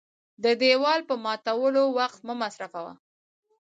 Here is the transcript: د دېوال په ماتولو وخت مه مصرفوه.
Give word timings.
د 0.43 0.45
دېوال 0.61 0.99
په 1.09 1.15
ماتولو 1.23 1.83
وخت 1.97 2.19
مه 2.27 2.33
مصرفوه. 2.41 2.93